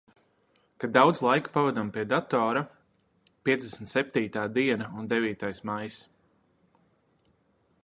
Kad 0.83 0.93
daudz 0.93 1.19
laika 1.25 1.51
pavadām 1.57 1.91
pie 1.97 2.05
datora. 2.13 2.63
Piecdesmit 3.49 3.93
septītā 3.93 4.47
diena 4.57 4.89
un 5.03 5.13
devītais 5.15 5.63
maijs. 5.71 6.01